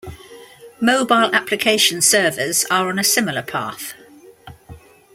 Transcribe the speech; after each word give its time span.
Mobile 0.81 1.29
application 1.31 2.01
servers 2.01 2.65
are 2.71 2.89
on 2.89 2.97
a 2.97 3.03
similar 3.03 3.43
path. 3.43 3.93